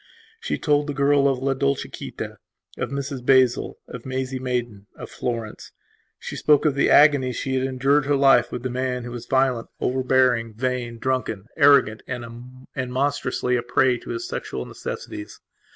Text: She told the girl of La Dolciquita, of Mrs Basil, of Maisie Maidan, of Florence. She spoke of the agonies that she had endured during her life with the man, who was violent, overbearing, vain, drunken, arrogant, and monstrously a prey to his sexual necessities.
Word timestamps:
She 0.39 0.57
told 0.57 0.87
the 0.87 0.95
girl 0.95 1.27
of 1.27 1.37
La 1.37 1.53
Dolciquita, 1.53 2.37
of 2.79 2.89
Mrs 2.89 3.23
Basil, 3.23 3.77
of 3.87 4.03
Maisie 4.03 4.39
Maidan, 4.39 4.87
of 4.95 5.11
Florence. 5.11 5.73
She 6.17 6.35
spoke 6.35 6.65
of 6.65 6.73
the 6.73 6.89
agonies 6.89 7.35
that 7.37 7.41
she 7.41 7.53
had 7.53 7.67
endured 7.67 8.05
during 8.05 8.09
her 8.15 8.15
life 8.15 8.51
with 8.51 8.63
the 8.63 8.71
man, 8.71 9.03
who 9.03 9.11
was 9.11 9.27
violent, 9.27 9.67
overbearing, 9.79 10.55
vain, 10.55 10.97
drunken, 10.97 11.45
arrogant, 11.55 12.01
and 12.07 12.91
monstrously 12.91 13.55
a 13.55 13.61
prey 13.61 13.99
to 13.99 14.09
his 14.09 14.27
sexual 14.27 14.65
necessities. 14.65 15.39